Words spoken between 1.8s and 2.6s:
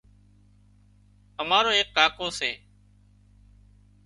ڪاڪو سي